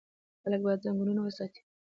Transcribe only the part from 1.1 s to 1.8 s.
وساتي.